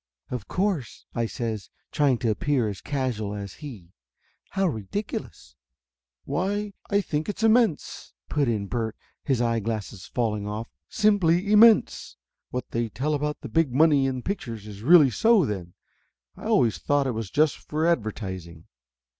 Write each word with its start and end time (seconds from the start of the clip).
"Of 0.31 0.47
course!" 0.47 1.05
I 1.13 1.27
says, 1.27 1.69
trying 1.91 2.17
to 2.19 2.31
appear 2.31 2.67
as 2.67 2.81
casual 2.81 3.35
as 3.35 3.53
he. 3.61 3.93
"How 4.49 4.65
ridiculous!" 4.65 5.55
"Why, 6.25 6.73
I 6.89 7.01
think 7.01 7.29
it's 7.29 7.43
immense!" 7.43 8.15
put 8.27 8.47
in 8.47 8.65
Bert, 8.65 8.95
his 9.23 9.43
eye 9.43 9.59
glasses 9.59 10.07
falling 10.07 10.47
off. 10.47 10.71
"Simply 10.89 11.51
immense! 11.51 12.17
What 12.49 12.71
they 12.71 12.89
24 12.89 12.89
Laughter 12.89 13.03
Limited 13.03 13.03
tell 13.03 13.13
about 13.13 13.41
the 13.41 13.49
big 13.61 13.73
money 13.75 14.07
in 14.07 14.23
pictures 14.23 14.65
is 14.65 14.81
really 14.81 15.11
so, 15.11 15.45
then? 15.45 15.75
I 16.35 16.45
always 16.45 16.79
thought 16.79 17.05
it 17.05 17.11
was 17.11 17.29
just 17.29 17.57
for 17.59 17.85
advertising!" 17.85 18.65